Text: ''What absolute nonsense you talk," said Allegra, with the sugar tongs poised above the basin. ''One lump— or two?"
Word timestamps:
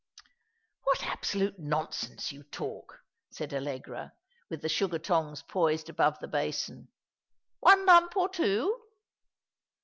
''What 0.85 1.03
absolute 1.03 1.59
nonsense 1.59 2.31
you 2.31 2.41
talk," 2.41 3.01
said 3.29 3.53
Allegra, 3.53 4.13
with 4.49 4.63
the 4.63 4.67
sugar 4.67 4.97
tongs 4.97 5.43
poised 5.43 5.89
above 5.89 6.17
the 6.17 6.27
basin. 6.27 6.87
''One 7.63 7.85
lump— 7.85 8.17
or 8.17 8.27
two?" 8.29 8.81